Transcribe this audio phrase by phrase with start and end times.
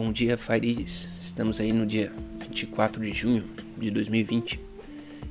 [0.00, 1.08] Bom dia, Fairis.
[1.20, 3.42] Estamos aí no dia 24 de junho
[3.76, 4.60] de 2020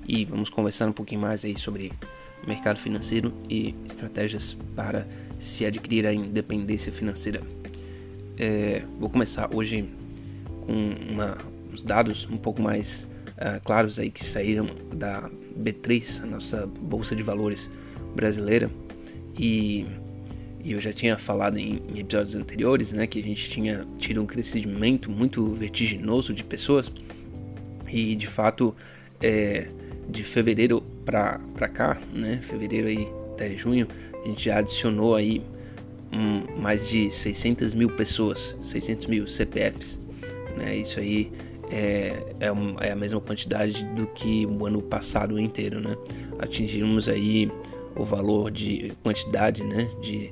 [0.06, 1.94] e vamos conversar um pouquinho mais aí sobre
[2.46, 5.08] mercado financeiro e estratégias para
[5.40, 7.42] se adquirir a independência financeira.
[8.38, 9.90] É, vou começar hoje
[10.66, 11.38] com uma,
[11.72, 13.08] uns dados um pouco mais
[13.38, 17.70] uh, claros aí que saíram da B3, a nossa bolsa de valores
[18.14, 18.70] brasileira
[19.40, 19.86] e
[20.68, 24.22] e eu já tinha falado em, em, episódios anteriores, né, que a gente tinha tido
[24.22, 26.92] um crescimento muito vertiginoso de pessoas.
[27.88, 28.76] E de fato
[29.22, 29.70] é,
[30.10, 33.88] de fevereiro para cá, né, fevereiro aí até junho,
[34.22, 35.42] a gente já adicionou aí
[36.12, 39.98] um, mais de 600 mil pessoas, 600 mil CPFs,
[40.58, 41.32] né, isso aí
[41.72, 45.96] é, é, é a mesma quantidade do que o ano passado inteiro, né,
[46.40, 47.50] atingimos aí
[47.96, 50.30] o valor de quantidade, né, de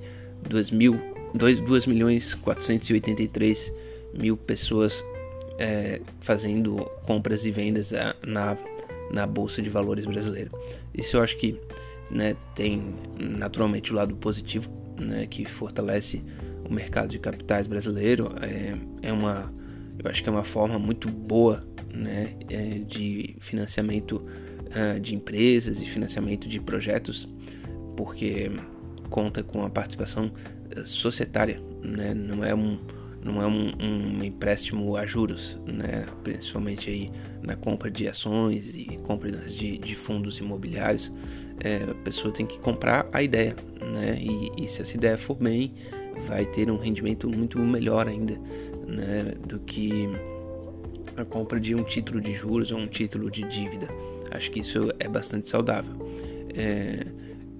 [0.47, 0.99] 2, mil,
[1.33, 3.71] 2, 2 milhões 483
[4.13, 5.03] mil pessoas
[5.57, 8.57] é, fazendo compras e vendas é, na,
[9.11, 10.51] na Bolsa de Valores brasileira.
[10.93, 11.59] Isso eu acho que
[12.09, 16.23] né, tem naturalmente o lado positivo, né, que fortalece
[16.67, 18.31] o mercado de capitais brasileiro.
[18.41, 18.75] É,
[19.09, 19.51] é uma,
[20.03, 24.23] eu acho que é uma forma muito boa né, é, de financiamento
[24.65, 27.27] uh, de empresas e financiamento de projetos,
[27.95, 28.51] porque
[29.09, 30.31] conta com a participação
[30.71, 32.13] eh, societária, né?
[32.13, 32.79] não é um
[33.23, 36.05] não é um, um, empréstimo a juros, né?
[36.23, 37.11] principalmente aí
[37.41, 41.11] na compra de ações e compra de, de fundos imobiliários,
[41.59, 44.17] é, a pessoa tem que comprar a ideia, né?
[44.19, 45.73] E, e, se essa ideia for bem,
[46.27, 48.33] vai ter um rendimento muito melhor ainda,
[48.87, 49.33] né?
[49.47, 50.09] Do que
[51.15, 53.87] a compra de um título de juros ou um título de dívida.
[54.31, 55.93] Acho que isso é bastante saudável.
[56.53, 57.05] É,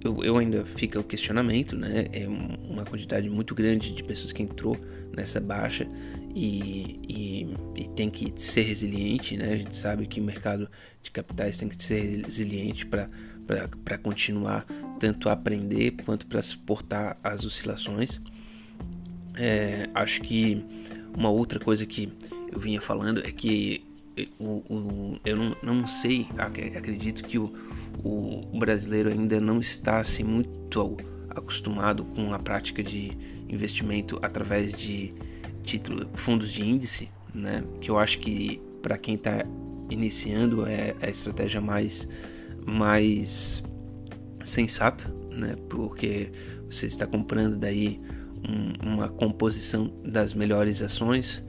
[0.06, 2.06] eu, eu ainda fica o questionamento, né?
[2.12, 4.76] É uma quantidade muito grande de pessoas que entrou
[5.12, 5.86] nessa baixa
[6.34, 9.52] e, e, e, tem que ser resiliente, né?
[9.52, 10.68] A gente sabe que o mercado
[11.02, 14.64] de capitais tem que ser resiliente para continuar
[15.00, 18.20] tanto a aprender quanto para suportar as oscilações.
[19.34, 20.64] É, acho que
[21.16, 22.12] uma outra coisa que
[22.52, 23.84] eu vinha falando é que
[24.38, 27.52] o, o, eu não, não sei, acredito que o,
[28.06, 30.96] o brasileiro ainda não está assim, muito
[31.28, 33.12] acostumado com a prática de
[33.48, 35.12] investimento através de
[35.62, 37.62] título, fundos de índice, né?
[37.80, 39.44] Que eu acho que para quem está
[39.90, 42.08] iniciando é, a estratégia mais
[42.64, 43.62] mais
[44.44, 45.56] sensata, né?
[45.68, 46.30] Porque
[46.70, 48.00] você está comprando daí
[48.48, 51.42] um, uma composição das melhores ações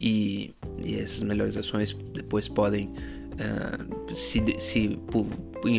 [0.00, 2.92] e, e essas melhores ações depois podem
[3.34, 5.26] uh, se, se por,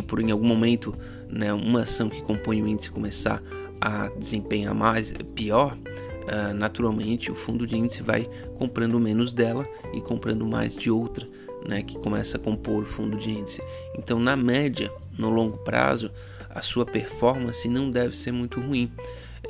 [0.07, 0.95] por, em algum momento
[1.29, 3.41] né, uma ação que compõe o índice começar
[3.81, 10.01] a desempenhar mais pior uh, naturalmente o fundo de índice vai comprando menos dela e
[10.01, 11.27] comprando mais de outra
[11.67, 13.61] né, que começa a compor o fundo de índice.
[13.97, 16.11] Então na média no longo prazo
[16.49, 18.91] a sua performance não deve ser muito ruim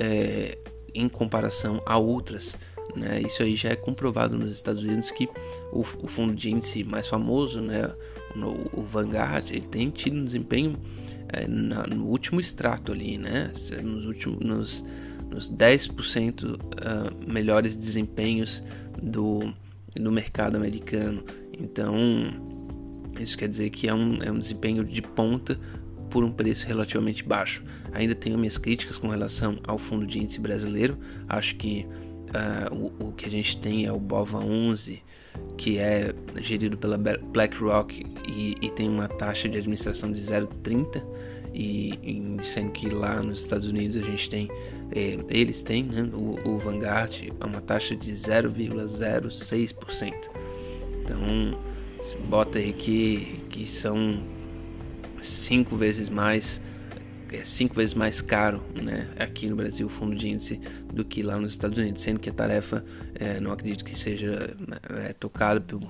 [0.00, 0.58] é,
[0.94, 2.56] em comparação a outras
[2.94, 3.20] né?
[3.22, 5.28] Isso aí já é comprovado nos Estados Unidos que
[5.72, 7.90] o, o fundo de índice mais famoso, né,
[8.36, 10.78] o, o Vanguard, ele tem tido um desempenho
[11.28, 13.52] é, na, no último extrato ali, né,
[13.82, 14.84] nos últimos nos,
[15.30, 18.62] nos 10% uh, ah, melhores desempenhos
[19.02, 19.52] do,
[19.94, 21.24] do mercado americano.
[21.58, 21.94] Então,
[23.18, 25.58] isso quer dizer que é um, é um desempenho de ponta
[26.10, 27.64] por um preço relativamente baixo.
[27.92, 30.98] Ainda tenho minhas críticas com relação ao fundo de índice brasileiro.
[31.28, 31.86] Acho que
[32.26, 35.02] Uh, o, o, que a gente tem é o BOVA 11,
[35.56, 41.02] que é gerido pela BlackRock e, e tem uma taxa de administração de 0,30
[41.54, 44.50] e, e, sendo que lá nos Estados Unidos a gente tem
[44.92, 50.12] eh, eles têm né, o, o Vanguard é uma taxa de 0,06%.
[51.02, 51.58] Então
[52.28, 54.20] bota aí que, que são
[55.22, 56.60] cinco vezes mais
[57.32, 60.60] é cinco vezes mais caro né, aqui no Brasil o fundo de índice
[60.92, 62.84] do que lá nos Estados Unidos, sendo que a tarefa
[63.14, 64.54] é, não acredito que seja
[64.90, 65.80] é, tocada por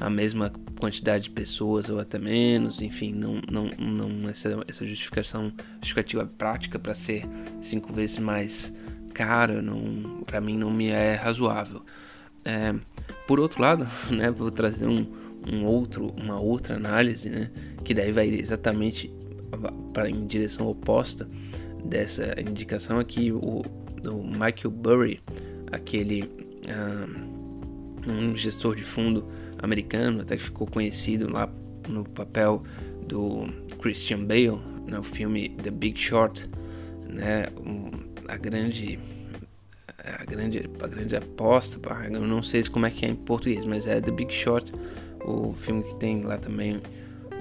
[0.00, 5.52] a mesma quantidade de pessoas ou até menos, enfim, não, não, não essa, essa justificação
[5.76, 7.24] justificativa prática para ser
[7.60, 8.72] cinco vezes mais
[9.62, 11.82] não, para mim não me é razoável.
[12.44, 12.74] É,
[13.28, 15.06] por outro lado, né, vou trazer um,
[15.50, 17.50] um outro, uma outra análise, né,
[17.84, 19.12] que daí vai exatamente
[19.92, 21.28] para em direção oposta
[21.84, 23.62] dessa indicação aqui o,
[24.04, 25.20] o Michael Burry
[25.70, 26.30] aquele
[28.06, 29.26] um, um gestor de fundo
[29.58, 31.48] americano até que ficou conhecido lá
[31.88, 32.62] no papel
[33.06, 33.46] do
[33.80, 36.48] Christian Bale no filme The Big Short
[37.08, 37.46] né
[38.28, 38.98] a grande
[40.20, 41.80] a grande, a grande aposta,
[42.12, 44.70] eu não sei como é que é em português, mas é The Big Short,
[45.24, 46.80] o filme que tem lá também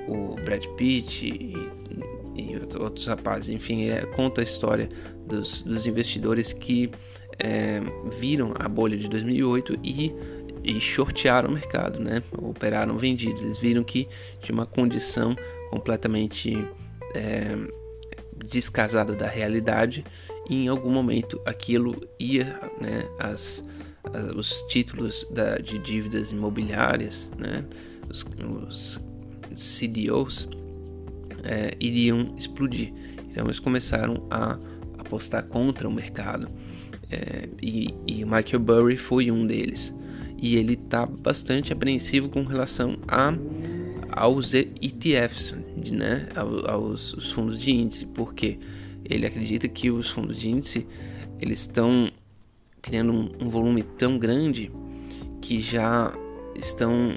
[0.07, 1.53] o Brad Pitt e,
[2.35, 3.49] e outros rapazes.
[3.49, 4.89] Enfim, é, conta a história
[5.25, 6.89] dos, dos investidores que
[7.39, 7.81] é,
[8.17, 10.13] viram a bolha de 2008 e,
[10.63, 12.21] e shortearam o mercado, né?
[12.37, 13.41] operaram vendidos.
[13.41, 14.07] Eles viram que
[14.39, 15.35] tinha uma condição
[15.69, 16.53] completamente
[17.15, 17.57] é,
[18.45, 20.03] descasada da realidade
[20.49, 23.63] e em algum momento aquilo ia, né, as,
[24.13, 27.65] as os títulos da, de dívidas imobiliárias, né,
[28.09, 28.25] os,
[28.67, 28.99] os
[29.55, 30.47] CDOs
[31.43, 32.93] é, iriam explodir.
[33.29, 34.57] Então eles começaram a
[34.97, 36.47] apostar contra o mercado
[37.11, 39.93] é, e, e Michael Burry foi um deles.
[40.37, 43.33] E ele está bastante apreensivo com relação a
[44.15, 45.55] aos ETFs,
[45.91, 48.59] né, aos, aos fundos de índice, porque
[49.03, 50.85] ele acredita que os fundos de índice
[51.39, 52.11] eles estão
[52.81, 54.71] criando um, um volume tão grande
[55.41, 56.13] que já
[56.55, 57.11] estão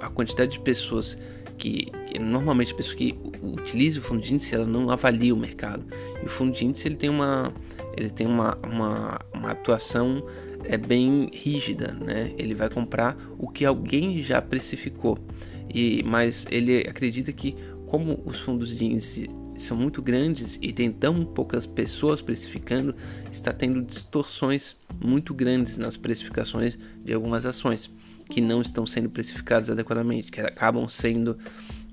[0.00, 1.18] a quantidade de pessoas
[1.56, 5.84] que, normalmente a pessoa que utiliza o fundo de índice ela não avalia o mercado.
[6.22, 7.52] E o fundo de índice ele tem uma
[7.96, 10.22] ele tem uma, uma, uma atuação
[10.64, 12.32] é bem rígida, né?
[12.36, 15.18] Ele vai comprar o que alguém já precificou.
[15.72, 17.56] E mas ele acredita que
[17.86, 22.94] como os fundos de índice são muito grandes e tem tão poucas pessoas precificando,
[23.32, 27.90] está tendo distorções muito grandes nas precificações de algumas ações
[28.28, 31.38] que não estão sendo precificadas adequadamente, que acabam sendo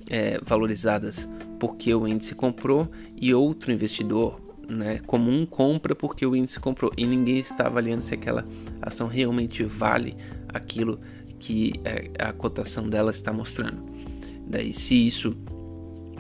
[0.10, 6.60] é, valorizadas porque o índice comprou e outro investidor né, comum compra porque o índice
[6.60, 8.46] comprou e ninguém está avaliando se aquela
[8.82, 10.16] ação realmente vale
[10.50, 11.00] aquilo
[11.40, 13.84] que é, a cotação dela está mostrando.
[14.48, 15.36] Daí, se isso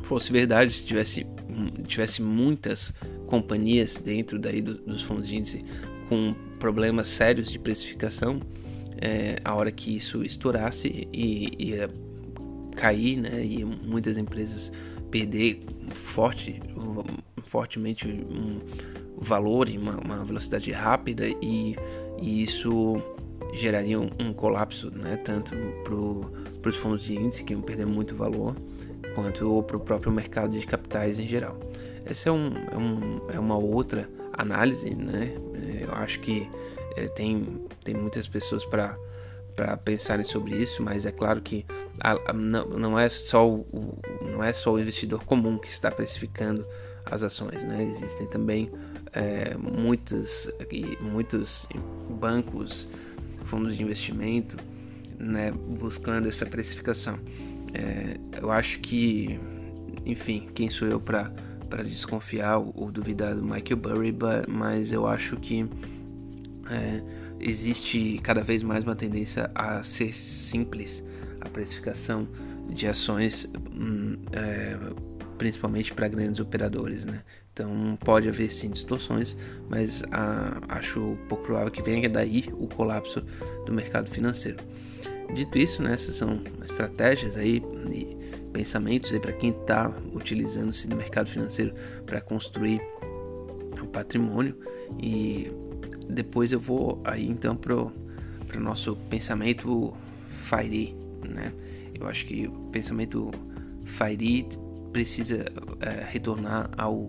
[0.01, 1.25] fosse verdade, se tivesse,
[1.87, 2.93] tivesse muitas
[3.27, 5.65] companhias dentro daí do, dos fundos de índice
[6.09, 8.41] com problemas sérios de precificação,
[9.01, 11.89] é, a hora que isso estourasse e ia
[12.75, 14.71] cair, né, e muitas empresas
[15.11, 16.59] perder forte,
[17.43, 18.59] fortemente um
[19.17, 21.75] valor e uma, uma velocidade rápida e,
[22.19, 23.01] e isso
[23.53, 28.15] geraria um, um colapso, né, tanto para os fundos de índice que iam perder muito
[28.15, 28.55] valor
[29.13, 31.59] quanto para o próprio mercado de capitais em geral.
[32.05, 35.33] Essa é, um, é, um, é uma outra análise, né?
[35.53, 36.49] É, eu acho que
[36.95, 38.97] é, tem, tem muitas pessoas para
[39.55, 41.63] para pensarem sobre isso, mas é claro que
[41.99, 43.99] a, a, não, não, é só o, o,
[44.31, 46.65] não é só o investidor comum que está precificando
[47.05, 47.83] as ações, né?
[47.83, 48.71] Existem também
[49.13, 50.49] é, muitos,
[50.99, 51.67] muitos
[52.19, 52.87] bancos,
[53.43, 54.57] fundos de investimento,
[55.19, 57.19] né, buscando essa precificação.
[57.73, 59.39] É, eu acho que,
[60.05, 61.31] enfim, quem sou eu para
[61.83, 64.15] desconfiar ou duvidar do Michael Burry,
[64.47, 65.67] mas eu acho que
[66.69, 67.03] é,
[67.39, 71.03] existe cada vez mais uma tendência a ser simples
[71.41, 72.27] a precificação
[72.69, 74.77] de ações, hum, é,
[75.37, 77.21] principalmente para grandes operadores, né?
[77.51, 79.35] Então pode haver sim distorções,
[79.69, 83.21] mas ah, acho pouco provável que venha daí o colapso
[83.65, 84.57] do mercado financeiro.
[85.33, 87.61] Dito isso, né, essas são estratégias aí
[87.91, 88.17] e
[88.51, 91.73] pensamentos aí para quem está utilizando-se do mercado financeiro
[92.05, 92.81] para construir
[93.81, 94.57] o patrimônio
[95.01, 95.51] e
[96.09, 97.91] depois eu vou aí então pro
[98.47, 99.93] para nosso pensamento
[100.43, 100.95] Fire,
[101.27, 101.51] né?
[101.99, 103.31] Eu acho que o pensamento
[103.85, 104.47] Fire
[104.91, 105.45] precisa
[105.79, 107.05] é, retornar ao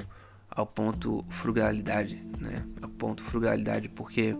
[0.50, 2.64] ao ponto frugalidade, né?
[2.80, 4.36] Ao ponto frugalidade porque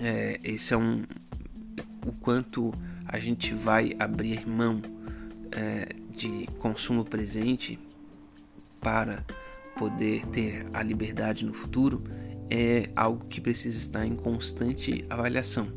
[0.00, 1.02] é, esse é um
[2.06, 2.72] o quanto
[3.06, 4.80] a gente vai abrir mão
[5.50, 7.78] é, de consumo presente
[8.80, 9.24] para
[9.76, 12.04] poder ter a liberdade no futuro
[12.50, 15.68] é algo que precisa estar em constante avaliação.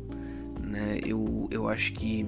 [0.62, 1.00] Né?
[1.04, 2.26] Eu, eu acho que,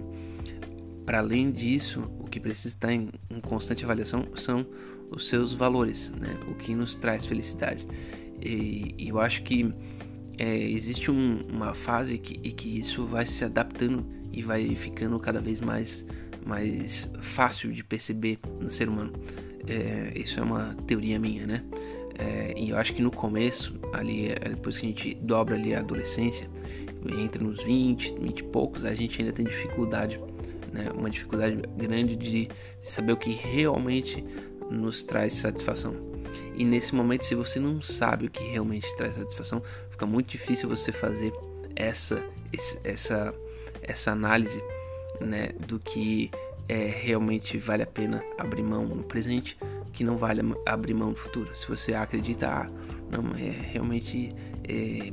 [1.05, 4.67] para além disso, o que precisa estar em, em constante avaliação são
[5.11, 6.39] os seus valores, né?
[6.49, 7.87] o que nos traz felicidade.
[8.43, 9.73] E, e eu acho que
[10.39, 15.41] é, existe um, uma fase que, que isso vai se adaptando e vai ficando cada
[15.41, 16.07] vez mais,
[16.47, 19.13] mais fácil de perceber no ser humano.
[19.69, 21.63] É, isso é uma teoria minha, né?
[22.21, 25.75] É, e eu acho que no começo, ali, é, depois que a gente dobra ali
[25.75, 26.49] a adolescência,
[27.19, 30.21] entra nos 20, 20 e poucos, a gente ainda tem dificuldade,
[30.71, 30.91] né?
[30.95, 32.49] Uma dificuldade grande de
[32.83, 34.23] saber o que realmente
[34.71, 35.95] nos traz satisfação.
[36.55, 40.69] E nesse momento, se você não sabe o que realmente traz satisfação, fica muito difícil
[40.69, 41.33] você fazer
[41.75, 42.23] essa,
[42.85, 43.35] essa,
[43.83, 44.63] essa análise
[45.21, 46.31] né, do que
[46.69, 49.57] é, realmente vale a pena abrir mão no presente,
[49.93, 51.51] que não vale abrir mão no futuro.
[51.57, 52.69] Se você acredita, ah,
[53.11, 54.35] Não, é realmente
[54.69, 55.13] é,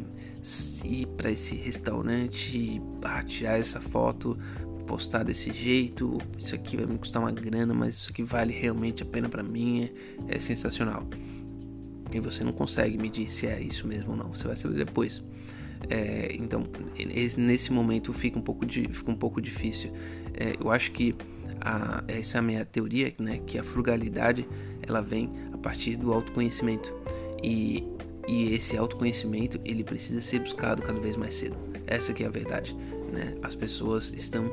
[0.86, 4.38] ir para esse restaurante, ah, tirar essa foto,
[4.86, 9.04] postar desse jeito, isso aqui vai me custar uma grana, mas isso aqui vale realmente
[9.04, 9.90] a pena para mim,
[10.28, 11.08] é, é sensacional.
[12.12, 15.22] E você não consegue medir se é isso mesmo ou não, você vai saber depois.
[15.90, 16.64] É, então,
[17.38, 19.92] nesse momento fica um pouco, de, fica um pouco difícil.
[20.34, 21.16] É, eu acho que
[21.62, 24.48] a, essa é a minha teoria, né, que a frugalidade
[24.82, 26.94] ela vem a partir do autoconhecimento.
[27.44, 27.84] E,
[28.28, 31.56] e esse autoconhecimento ele precisa ser buscado cada vez mais cedo.
[31.86, 32.76] Essa que é a verdade.
[33.12, 33.36] Né?
[33.42, 34.52] As pessoas estão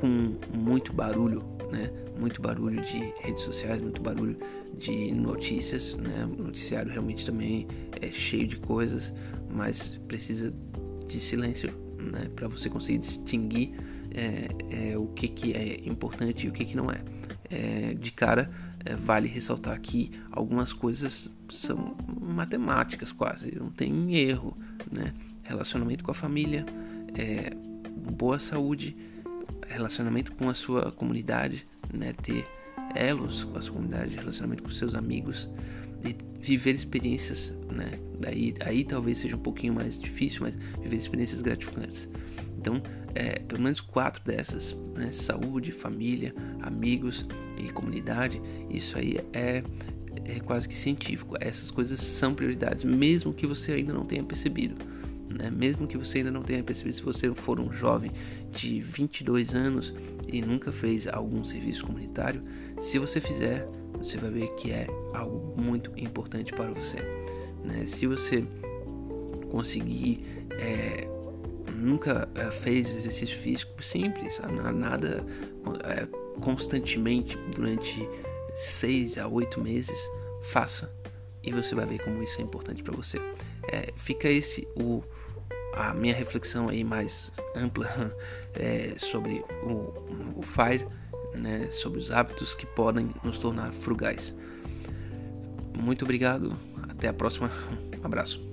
[0.00, 1.90] com muito barulho, né?
[2.18, 4.36] Muito barulho de redes sociais, muito barulho
[4.76, 6.26] de notícias, né?
[6.26, 7.66] O noticiário realmente também
[8.00, 9.12] é cheio de coisas,
[9.50, 10.52] mas precisa
[11.06, 12.28] de silêncio, né?
[12.34, 13.72] Para você conseguir distinguir
[14.12, 17.00] é, é, o que, que é importante e o que, que não é.
[17.50, 18.50] é de cara,
[18.84, 24.56] é, vale ressaltar que algumas coisas são matemáticas quase, não tem erro,
[24.90, 25.12] né?
[25.42, 26.64] Relacionamento com a família,
[27.14, 27.50] é,
[28.12, 28.96] boa saúde,
[29.66, 32.12] relacionamento com a sua comunidade, né?
[32.12, 32.46] Ter
[32.94, 35.48] elos com a sua comunidade, relacionamento com seus amigos
[36.04, 37.90] e viver experiências, né?
[38.18, 42.08] Daí, aí talvez seja um pouquinho mais difícil, mas viver experiências gratificantes.
[42.60, 42.82] Então,
[43.14, 45.10] é, pelo menos quatro dessas, né?
[45.12, 47.26] Saúde, família, amigos
[47.58, 49.64] e comunidade, isso aí é,
[50.24, 51.36] é quase que científico.
[51.40, 54.76] Essas coisas são prioridades, mesmo que você ainda não tenha percebido
[55.30, 55.50] né?
[55.50, 58.10] mesmo que você ainda não tenha percebido, se você for um jovem
[58.50, 59.94] de 22 anos
[60.28, 62.42] e nunca fez algum serviço comunitário,
[62.80, 66.98] se você fizer, você vai ver que é algo muito importante para você.
[67.64, 67.86] Né?
[67.86, 68.44] Se você
[69.50, 70.24] conseguir,
[70.58, 71.08] é,
[71.80, 74.40] nunca é, fez exercício físico simples,
[74.74, 75.24] nada
[75.84, 76.06] é,
[76.40, 78.08] constantemente durante
[78.54, 79.98] 6 a 8 meses,
[80.42, 80.92] faça
[81.42, 83.18] e você vai ver como isso é importante para você.
[83.70, 85.02] É, fica esse o
[85.72, 87.88] a minha reflexão aí mais ampla
[88.54, 90.86] é, sobre o, o FIRE,
[91.34, 94.34] né, sobre os hábitos que podem nos tornar frugais.
[95.76, 96.58] Muito obrigado,
[96.88, 97.50] até a próxima,
[98.02, 98.49] um abraço.